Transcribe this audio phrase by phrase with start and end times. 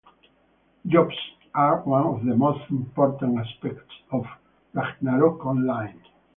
[0.87, 1.13] "Jobs"
[1.53, 4.25] are one of the most important aspects of
[4.73, 6.01] "Ragnarok Online".